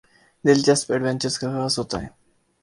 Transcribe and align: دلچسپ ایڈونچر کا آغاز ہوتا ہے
دلچسپ 0.45 0.87
ایڈونچر 0.91 1.31
کا 1.39 1.47
آغاز 1.49 1.73
ہوتا 1.79 2.01
ہے 2.03 2.07